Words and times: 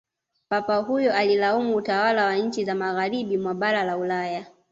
papa 0.49 0.75
huyo 0.75 1.13
alilaumu 1.13 1.75
utwala 1.75 2.25
wa 2.25 2.35
nchi 2.35 2.65
za 2.65 2.75
magharibi 2.75 3.37
mwa 3.37 3.53
bara 3.53 3.83
la 3.83 3.97
ulaya 3.97 4.45